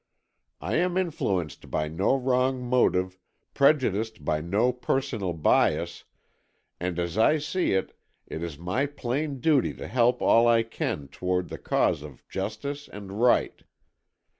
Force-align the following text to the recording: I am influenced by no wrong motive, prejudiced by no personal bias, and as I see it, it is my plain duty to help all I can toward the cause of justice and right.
I 0.59 0.77
am 0.77 0.97
influenced 0.97 1.69
by 1.69 1.87
no 1.87 2.15
wrong 2.15 2.63
motive, 2.65 3.19
prejudiced 3.53 4.25
by 4.25 4.41
no 4.41 4.73
personal 4.73 5.31
bias, 5.33 6.05
and 6.79 6.97
as 6.97 7.19
I 7.19 7.37
see 7.37 7.73
it, 7.73 7.95
it 8.25 8.41
is 8.41 8.57
my 8.57 8.87
plain 8.87 9.39
duty 9.39 9.75
to 9.75 9.87
help 9.87 10.19
all 10.19 10.47
I 10.47 10.63
can 10.63 11.07
toward 11.07 11.49
the 11.49 11.59
cause 11.59 12.01
of 12.01 12.27
justice 12.29 12.87
and 12.89 13.21
right. 13.21 13.61